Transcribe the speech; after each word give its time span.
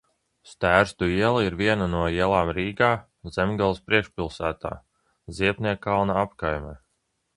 Stērstu 0.51 1.09
iela 1.17 1.41
ir 1.47 1.57
viena 1.59 1.87
no 1.91 1.99
ielām 2.15 2.51
Rīgā, 2.59 2.89
Zemgales 3.35 3.83
priekšpilsētā, 3.91 4.73
Ziepniekkalna 5.41 6.17
apkaimē. 6.27 6.75